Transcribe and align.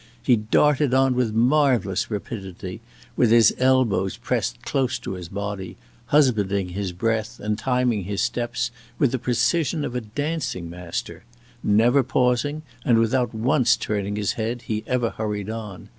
He 0.23 0.35
darted 0.37 0.95
on 0.95 1.13
with 1.13 1.31
marvelous 1.31 2.09
rapidity, 2.09 2.81
with 3.15 3.29
his 3.29 3.53
elbows 3.59 4.17
pressed 4.17 4.59
close 4.63 4.97
to 4.97 5.11
his 5.11 5.29
body 5.29 5.77
husbanding 6.07 6.69
his 6.69 6.91
breath 6.91 7.39
and 7.39 7.55
timing 7.55 8.05
his 8.05 8.19
steps 8.19 8.71
with 8.97 9.11
the 9.11 9.19
precision 9.19 9.85
of 9.85 9.93
a 9.93 10.01
dancing 10.01 10.71
master. 10.71 11.23
Never 11.61 12.01
pausing, 12.01 12.63
and 12.83 12.97
without 12.97 13.35
once 13.35 13.77
turning 13.77 14.15
his 14.15 14.31
head, 14.31 14.63
he 14.63 14.83
ever 14.87 15.11
hurried 15.11 15.51
on. 15.51 15.89